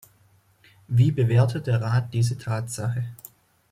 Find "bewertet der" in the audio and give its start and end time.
1.11-1.79